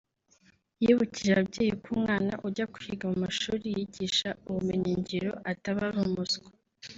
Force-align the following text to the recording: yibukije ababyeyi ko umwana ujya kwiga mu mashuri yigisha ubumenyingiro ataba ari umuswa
yibukije 0.83 1.29
ababyeyi 1.33 1.71
ko 1.83 1.87
umwana 1.95 2.33
ujya 2.47 2.65
kwiga 2.73 3.05
mu 3.11 3.17
mashuri 3.25 3.65
yigisha 3.75 4.29
ubumenyingiro 4.49 5.31
ataba 5.51 5.79
ari 5.89 5.99
umuswa 6.05 6.47